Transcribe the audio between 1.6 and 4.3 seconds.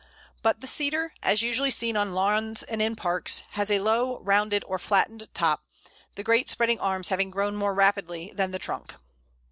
seen on lawns and in parks, has a low,